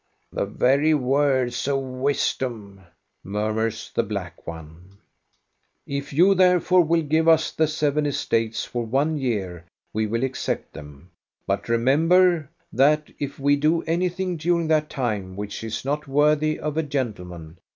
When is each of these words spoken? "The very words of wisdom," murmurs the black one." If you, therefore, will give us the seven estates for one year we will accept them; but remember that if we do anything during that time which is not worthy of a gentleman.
"The 0.31 0.47
very 0.47 0.95
words 0.95 1.67
of 1.67 1.77
wisdom," 1.79 2.81
murmurs 3.23 3.91
the 3.93 4.01
black 4.01 4.47
one." 4.47 4.97
If 5.85 6.11
you, 6.11 6.33
therefore, 6.33 6.81
will 6.83 7.03
give 7.03 7.27
us 7.27 7.51
the 7.51 7.67
seven 7.67 8.07
estates 8.07 8.65
for 8.65 8.83
one 8.83 9.19
year 9.19 9.65
we 9.93 10.07
will 10.07 10.23
accept 10.23 10.73
them; 10.73 11.11
but 11.45 11.69
remember 11.69 12.49
that 12.73 13.11
if 13.19 13.37
we 13.37 13.55
do 13.55 13.83
anything 13.83 14.37
during 14.37 14.67
that 14.69 14.89
time 14.89 15.35
which 15.35 15.63
is 15.63 15.85
not 15.85 16.07
worthy 16.07 16.59
of 16.59 16.77
a 16.77 16.81
gentleman. 16.81 17.59